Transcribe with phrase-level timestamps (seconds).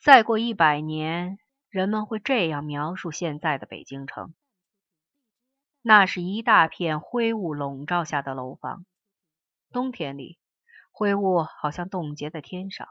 [0.00, 4.32] 再过一百年，人们会这样描述现在的北京城：
[5.82, 8.86] 那是一大片灰雾笼罩下的楼房，
[9.72, 10.38] 冬天里，
[10.92, 12.88] 灰雾好像冻结在天上。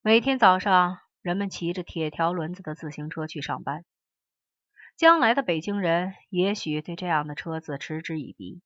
[0.00, 3.84] 每天早上，人们骑着铁条轮子的自行车去上班。
[4.96, 8.62] 将来的北京人也许对这样的车子嗤之以鼻，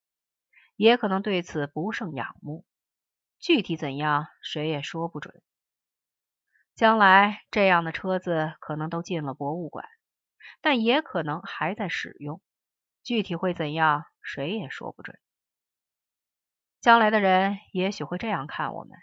[0.77, 2.65] 也可能对此不胜仰慕。
[3.41, 5.43] 具体怎样，谁也说不准。
[6.75, 9.87] 将来这样的车子可能都进了博物馆，
[10.61, 12.41] 但也可能还在使用。
[13.03, 15.19] 具体会怎样，谁也说不准。
[16.81, 18.97] 将来的人也许会这样看我们：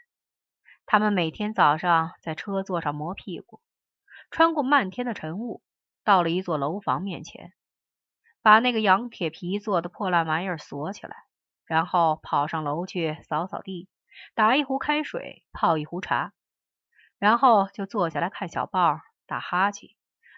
[0.85, 3.61] 他们每天早上在车座上磨屁股，
[4.31, 5.61] 穿过漫天的晨雾，
[6.03, 7.53] 到了一座楼房面前，
[8.41, 11.15] 把那个羊铁皮做的破烂玩意儿锁起来，
[11.65, 13.87] 然后跑上楼去扫扫地，
[14.33, 16.33] 打一壶开水，泡一壶茶。
[17.19, 19.89] 然后就坐下来看小报、打哈欠、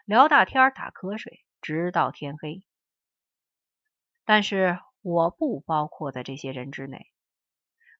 [0.03, 2.63] 聊大天、打瞌睡，直到天黑。
[4.25, 7.11] 但是我不包括在这些人之内。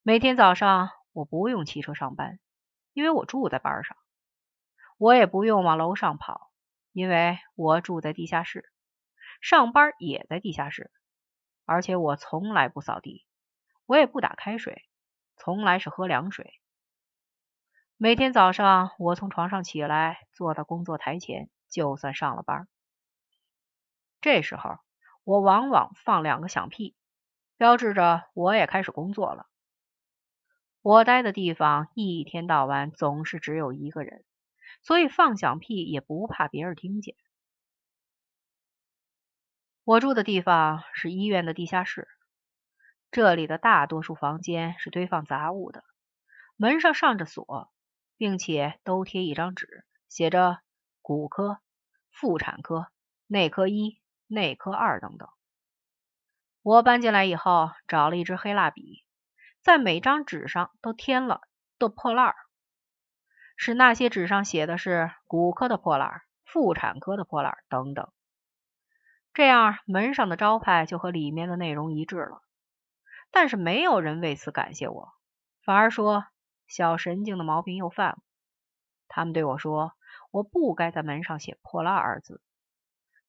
[0.01, 2.39] 每天早上我不用骑车上班，
[2.93, 3.95] 因为我住在班上；
[4.97, 6.51] 我也不用往楼上跑，
[6.91, 8.71] 因为我住在地下室，
[9.41, 10.91] 上班也在地下室。
[11.65, 13.27] 而且我从来不扫地，
[13.85, 14.89] 我也不打开水，
[15.37, 16.60] 从来是喝凉水。
[18.03, 22.67] 每天早上，我从床上起来，坐到工作台前，就算上了班。
[24.21, 24.79] 这时候，
[25.23, 26.95] 我往往放两个响屁，
[27.57, 29.45] 标志着我也开始工作了。
[30.81, 34.25] 我待的地方一天到晚总是只有一个人，
[34.81, 37.15] 所以放响屁也不怕别人听见。
[39.83, 42.07] 我住的地方是医院的地下室，
[43.11, 45.83] 这里的大多数房间是堆放杂物的，
[46.55, 47.71] 门上上着锁。
[48.21, 50.59] 并且都贴一张纸，写着
[51.01, 51.57] 骨科、
[52.11, 52.85] 妇产科、
[53.25, 55.27] 内科一、内科二等等。
[56.61, 59.03] 我搬进来以后，找了一支黑蜡笔，
[59.63, 61.41] 在每张纸上都添了
[61.79, 62.35] 的破烂儿，
[63.57, 68.07] 使那些纸上写的是骨科的破烂儿、妇产科的破烂儿等等。
[69.33, 72.43] 这样门上的招牌就和里面的内容一致了。
[73.31, 75.11] 但是没有人为此感谢我，
[75.65, 76.27] 反而说。
[76.71, 78.17] 小神经的毛病又犯了。
[79.09, 79.91] 他们对我说
[80.31, 82.41] ：“我不该在门上写‘破烂’二字，‘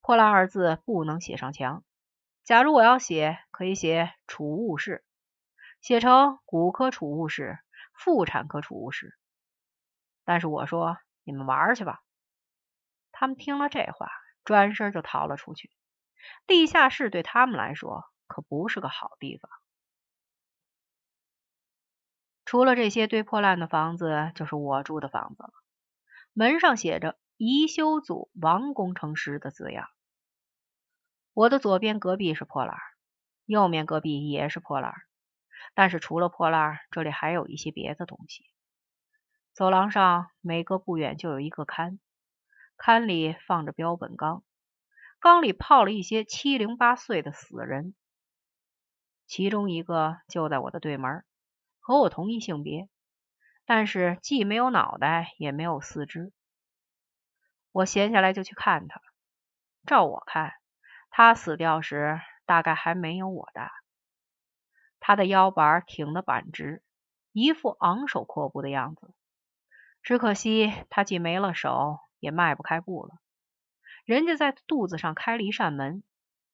[0.00, 1.82] 破烂’二字不能写上墙。
[2.44, 5.04] 假如我要写，可以写‘储物室’，
[5.80, 7.58] 写成‘骨科储物室
[7.92, 9.18] ’‘妇产科储物室’。
[10.24, 12.00] 但是我说：‘你们玩去吧。’
[13.10, 14.08] 他们听了这话，
[14.44, 15.68] 转身就逃了出去。
[16.46, 19.50] 地下室对他们来说可不是个好地方。”
[22.52, 25.54] 除了这些堆破烂的房子，就是我住的房子了。
[26.34, 29.88] 门上写着“宜修组王工程师”的字样。
[31.32, 32.76] 我的左边隔壁是破烂，
[33.46, 34.92] 右面隔壁也是破烂，
[35.72, 38.44] 但是除了破烂，这里还有一些别的东西。
[39.54, 42.00] 走廊上每隔不远就有一个龛，
[42.76, 44.44] 龛里放着标本缸，
[45.20, 47.94] 缸里泡了一些七零八碎的死人，
[49.26, 51.24] 其中一个就在我的对门。
[51.82, 52.88] 和我同一性别，
[53.66, 56.32] 但是既没有脑袋，也没有四肢。
[57.72, 59.02] 我闲下来就去看他。
[59.84, 60.52] 照我看，
[61.10, 63.72] 他死掉时大概还没有我大。
[65.00, 66.84] 他的腰板挺得板直，
[67.32, 69.12] 一副昂首阔步的样子。
[70.04, 73.16] 只可惜他既没了手，也迈不开步了。
[74.04, 76.04] 人家在肚子上开了一扇门，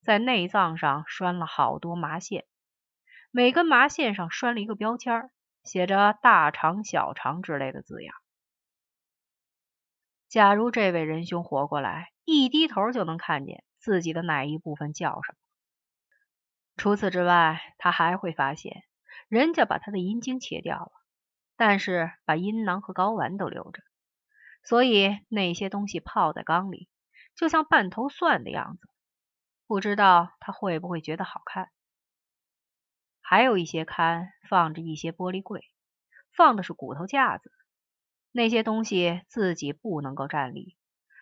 [0.03, 2.47] 在内脏上拴了好多麻线。
[3.31, 5.31] 每根麻线上拴了一个标签，
[5.63, 8.15] 写着“大肠”“小肠”之类的字样。
[10.29, 15.39] 假如这位仁兄活过来，一低头就能看见自己的哪一部分叫什么。
[16.77, 18.83] 除此之外，他还会发现，
[19.29, 20.93] 人家把他的阴茎切掉了，
[21.57, 23.83] 但是把阴囊和睾丸都留着，
[24.63, 26.89] 所以那些东西泡在缸里，
[27.35, 28.89] 就像半头蒜的样子。
[29.67, 31.71] 不知道他会不会觉得好看？
[33.31, 35.63] 还有一些龛放着一些玻璃柜，
[36.35, 37.53] 放的是骨头架子。
[38.33, 40.79] 那些东西自己不能够站立，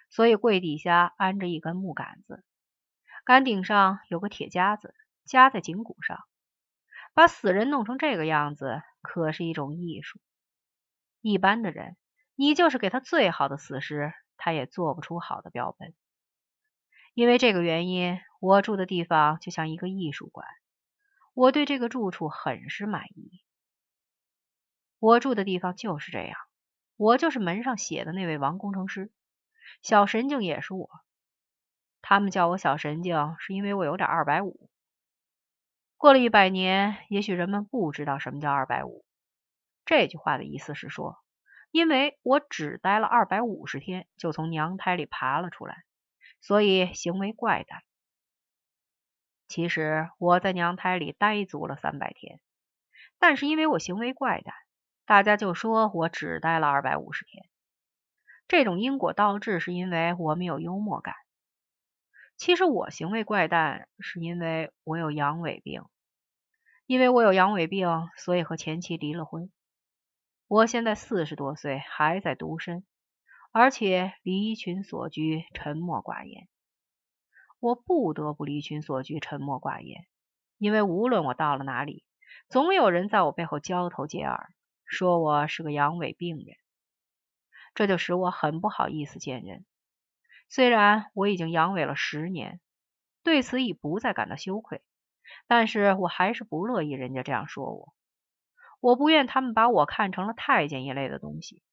[0.09, 2.45] 所以柜底下安着一根木杆子，
[3.25, 4.95] 杆顶上有个铁夹子，
[5.25, 6.21] 夹在颈骨上。
[7.13, 10.21] 把死人弄成这个样子，可是一种艺术。
[11.23, 11.97] 一般的人，
[12.37, 15.93] 你就是给他最好的死尸，他也做不出好的标本。
[17.15, 20.47] 因为这个原因，我住的地方就像一个艺术馆。
[21.37, 23.43] 我对这个住处很是满意。
[24.99, 26.35] 我住的地方就是这样，
[26.97, 29.13] 我就是门上写的那位王工程师，
[29.83, 30.89] 小神经也是我。
[32.01, 34.71] 他们叫我小神经，是因为我有点二百五。
[35.99, 39.05] 过了一百年，也许人们不知道什么叫二百五。
[39.85, 41.19] 这句话的意思是说，
[41.71, 45.85] 因为我只待了二百五十天，就从娘胎里爬了出来，
[46.41, 47.83] 所以行为怪诞。
[49.49, 52.41] 其实我在娘胎里待足了三百天，
[53.19, 54.55] 但是因为我行为怪诞。
[55.05, 57.47] 大家就说我只待了二百五十天，
[58.49, 61.15] 这种因果倒置是因为我没有幽默感。
[62.37, 65.85] 其实我行为怪诞是因为我有阳痿病，
[66.87, 69.53] 因为我有阳痿病，所以和前妻离了婚。
[70.49, 72.85] 我现在四十多岁还在独身，
[73.53, 76.49] 而且离群所居，沉默寡言。
[77.67, 80.07] 我不得不离群所居，沉默寡言，
[80.57, 82.05] 因为无论我到了哪里，
[82.49, 84.53] 总有人在我背后交头接耳。
[84.85, 86.57] 说我是个阳痿病人，
[87.75, 89.67] 这就使我很不好意思见人。
[90.49, 92.61] 虽然我已经阳痿了十年，
[93.25, 94.81] 对此已不再感到羞愧，
[95.49, 97.95] 但是我还是不乐意人家这样说我。
[98.79, 101.65] 我不愿他们把我看成了太监一类的东西，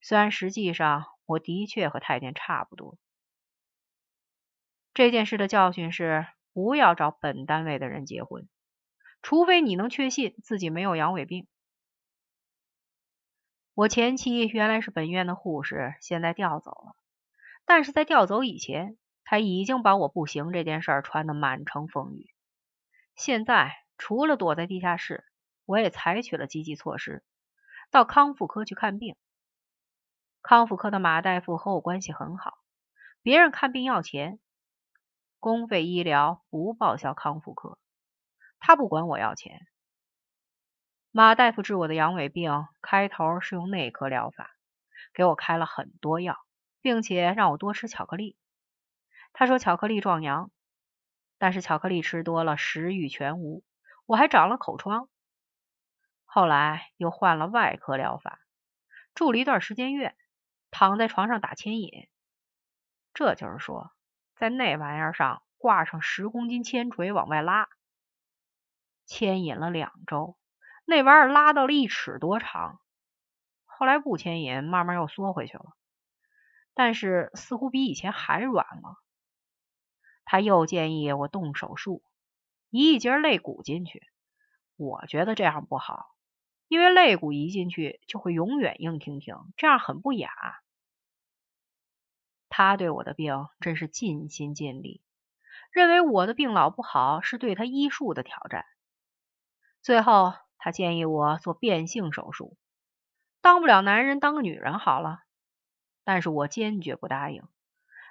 [0.00, 2.98] 虽然实际上我的确和太监差不多。
[4.94, 8.48] 这件事的教训是：不要找本单位的人结婚，
[9.22, 11.46] 除非你能确信自己没有阳痿病。
[13.74, 16.94] 我前妻原来是本院的护士，现在调走了。
[17.64, 22.28] 但是在调走以前，她已经把我不行这件事传得满城风雨。
[23.16, 25.24] 现在除了躲在地下室，
[25.64, 27.24] 我也采取了积极措施，
[27.90, 29.16] 到康复科去看病。
[30.42, 32.58] 康复科的马大夫和我关系很好，
[33.22, 34.38] 别人看病要钱，
[35.42, 37.76] 公费医疗不报销康复科，
[38.60, 39.66] 他不管我要钱。
[41.10, 44.52] 马大夫治我的阳痿病，开头是用内科疗法，
[45.12, 46.38] 给我开了很多药，
[46.80, 48.36] 并且让我多吃巧克力。
[49.32, 50.52] 他说巧克力壮阳，
[51.38, 53.64] 但是巧克力吃多了食欲全无，
[54.06, 55.08] 我还长了口疮。
[56.24, 58.38] 后来又换了外科疗法，
[59.12, 60.14] 住了一段时间院，
[60.70, 62.08] 躺在床上打牵引。
[63.12, 63.90] 这就是说，
[64.42, 67.68] 在那玩意儿上挂上十公斤铅锤往外拉，
[69.06, 70.36] 牵引了两周。
[70.84, 72.80] 那玩意儿拉到了一尺多长，
[73.66, 75.76] 后来不牵引，慢慢又缩回去了，
[76.74, 78.96] 但是似乎比以前还软了。
[80.24, 82.02] 他又建议我动手术，
[82.68, 84.02] 移一节肋骨进去。
[84.74, 86.16] 我觉得这样不好，
[86.66, 90.32] 因为肋骨移进去就会永远硬挺挺，这样很不雅。
[92.54, 95.00] 他对我的病真是尽心尽力，
[95.70, 98.66] 认为我的病老不好是对他医术的挑战。
[99.80, 100.34] 最后。
[100.64, 102.56] 他建议我做变性手术，
[103.40, 105.18] 当不了男人，当个女人好了。
[106.04, 107.42] 但是我坚决不答应，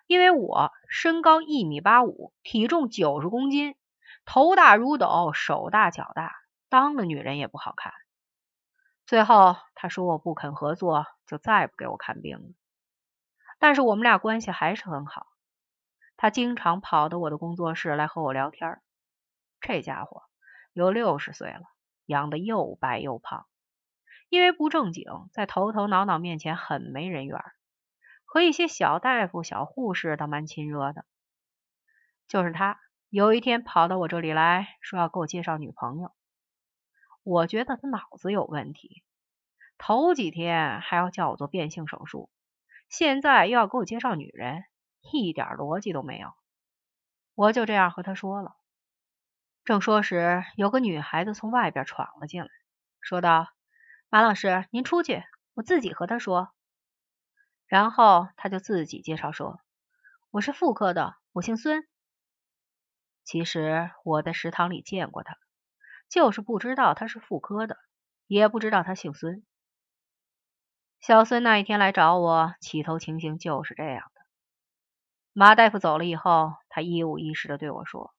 [0.05, 3.77] 因为我身高一米八五，体重九十公斤，
[4.25, 6.35] 头大如斗，手大脚大，
[6.67, 7.93] 当了女人也不好看。
[9.05, 12.49] 最后他说我不肯合作，就再不给我看病了。
[13.61, 15.27] 但是我们俩关系还是很好，
[16.17, 18.81] 他经常跑到我的工作室来和我聊天。
[19.59, 20.23] 这家伙
[20.73, 21.61] 有六十岁了。
[22.07, 23.45] 养得又白又胖，
[24.27, 27.39] 因为不正经，在头头脑脑面前很没人缘，
[28.25, 31.05] 和一些小大夫、小护士倒蛮亲热的。
[32.27, 36.11] 就是他有一天跑到我这里来说要给我介绍女朋友，
[37.23, 39.03] 我觉得他脑子有问题。
[39.77, 42.29] 头几天还要叫我做变性手术，
[42.91, 44.65] 现在又要给我介绍女人，
[45.13, 46.33] 一点逻辑都没有。
[47.35, 48.57] 我就这样和他说了。
[49.63, 52.49] 正说时，有个女孩子从外边闯了进来，
[52.99, 53.47] 说道
[54.11, 56.49] ：“马老师，您出去，我自己和他说。”
[57.65, 59.61] 然后他就自己介绍说
[60.29, 61.87] ：“我是妇科的，我姓孙。”
[63.23, 65.37] 其实我在食堂里见过他，
[66.09, 67.77] 就是不知道他是妇科的，
[68.27, 69.45] 也不知道他姓孙。
[71.01, 74.21] 小孙那一天来找我，起头情形就是这样的。
[75.33, 78.13] 马大夫走了以后，他一五一十的对我说。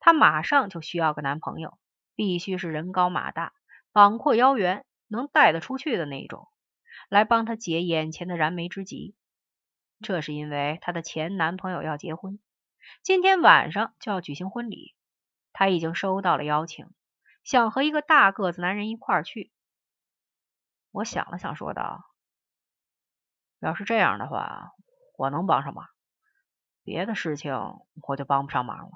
[0.00, 1.78] 她马上就需要个男朋友，
[2.16, 3.52] 必须是人高马大、
[3.92, 6.48] 膀阔腰圆、能带得出去的那种，
[7.08, 9.14] 来帮她解眼前的燃眉之急。
[10.00, 12.40] 这是因为她的前男朋友要结婚，
[13.04, 14.96] 今天晚上就要举行婚礼，
[15.52, 16.90] 她已经收到了邀请，
[17.44, 19.52] 想和一个大个子男人一块儿去。
[20.90, 22.04] 我想了想，说道
[23.64, 24.72] ：“要是这样的话，
[25.16, 25.86] 我能帮上忙，
[26.82, 27.54] 别的事情
[28.06, 28.90] 我就帮不上忙了。”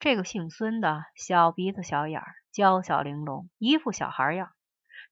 [0.00, 4.50] 这个姓孙的小鼻子小眼儿，娇小玲珑，一副小孩样，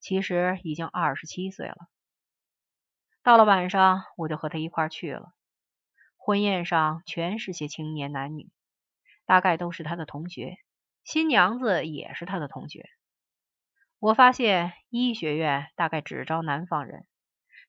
[0.00, 1.76] 其实已经二十七岁了，
[3.22, 5.34] 到了晚上，我就和他一块去了。
[6.16, 8.50] 婚宴上全是些青年男女，
[9.26, 10.56] 大概都是他的同学，
[11.04, 12.88] 新娘子也是他的同学。
[13.98, 17.06] 我发现医学院大概只招南方人，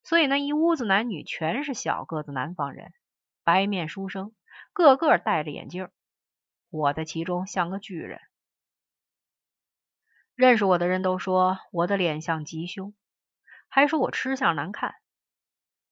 [0.07, 2.93] 所以那一屋子男女全是小个子南方人，
[3.43, 4.33] 白面书生，
[4.71, 5.89] 个个戴着眼镜。
[6.69, 8.21] 我的其中像个巨人。
[10.33, 12.95] 认识我的人都说我的脸像吉凶，
[13.67, 14.95] 还说我吃相难看。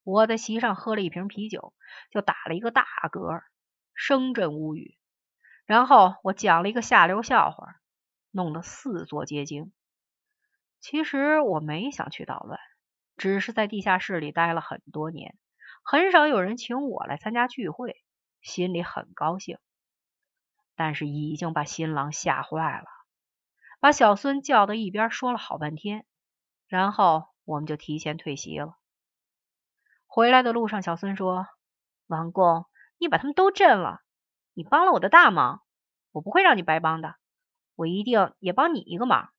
[0.06, 1.74] 我在席上喝了一瓶啤酒，
[2.10, 3.44] 就打了一个大嗝，
[3.96, 4.98] 声震无语。
[5.66, 7.82] 然后我讲了一个下流笑话，
[8.32, 9.74] 弄得四座皆惊。
[10.80, 12.62] 其实我没想去捣乱，
[13.18, 15.38] 只是在地下室里待了很多年，
[15.84, 18.04] 很少有人请我来参加聚会，
[18.42, 19.58] 心里很高兴。
[20.76, 22.86] 但是已经把新郎吓坏了，
[23.80, 26.06] 把小孙叫到一边说了好半天，
[26.68, 28.76] 然后我们就提前退席了。
[30.06, 31.48] 回来的路上，小孙说
[32.08, 32.66] ：“王公，
[32.98, 34.02] 你把他们都震了，
[34.54, 35.62] 你帮了我的大忙，
[36.12, 37.16] 我不会让你白帮的，
[37.76, 39.30] 我一定也帮你一个忙。”